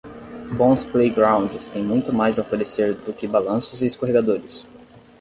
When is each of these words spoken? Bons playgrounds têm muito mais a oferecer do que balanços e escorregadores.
Bons 0.51 0.83
playgrounds 0.83 1.69
têm 1.69 1.83
muito 1.83 2.11
mais 2.11 2.39
a 2.39 2.41
oferecer 2.41 2.95
do 2.95 3.13
que 3.13 3.27
balanços 3.27 3.83
e 3.83 3.85
escorregadores. 3.85 4.65